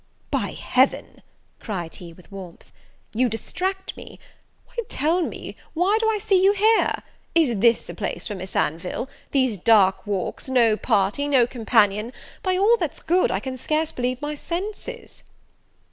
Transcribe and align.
"By 0.31 0.53
Heaven," 0.59 1.21
cried 1.59 1.97
he, 1.97 2.11
with 2.11 2.31
warmth, 2.31 2.71
"you 3.13 3.29
distract 3.29 3.95
me; 3.95 4.19
why, 4.65 4.77
tell 4.89 5.21
me, 5.21 5.55
why 5.75 5.95
do 5.99 6.09
I 6.09 6.17
see 6.17 6.43
you 6.43 6.53
here? 6.53 7.03
Is 7.35 7.59
this 7.59 7.87
a 7.87 7.93
place 7.93 8.25
for 8.25 8.33
Miss 8.33 8.55
Anville? 8.55 9.07
these 9.29 9.57
dark 9.57 10.07
walks! 10.07 10.49
no 10.49 10.75
party! 10.75 11.27
no 11.27 11.45
companion! 11.45 12.13
by 12.41 12.57
all 12.57 12.77
that's 12.77 12.99
good 12.99 13.29
I 13.29 13.39
can 13.39 13.57
scarce 13.57 13.91
believe 13.91 14.19
my 14.23 14.33
senses!" 14.33 15.23